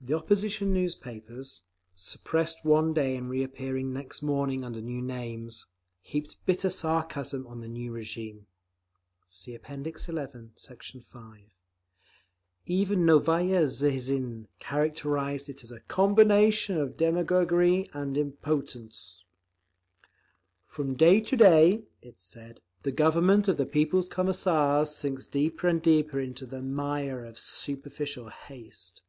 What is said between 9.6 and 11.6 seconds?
XI, Sect. 5)